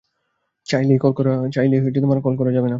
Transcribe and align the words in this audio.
চাইলেই 0.67 0.99
কল 1.03 1.13
করা 2.37 2.51
যাবে 2.51 2.65
না। 2.65 2.69